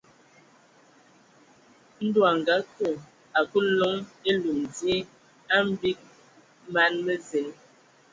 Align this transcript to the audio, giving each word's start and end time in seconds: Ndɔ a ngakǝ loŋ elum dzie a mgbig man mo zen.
Ndɔ 2.05 2.21
a 2.29 2.31
ngakǝ 2.39 3.59
loŋ 3.79 3.95
elum 4.31 4.59
dzie 4.73 4.97
a 5.55 5.55
mgbig 5.67 5.97
man 6.73 6.93
mo 7.05 7.13
zen. 7.29 7.47